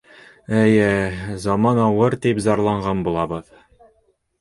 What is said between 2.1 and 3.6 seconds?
тип зарланған булабыҙ.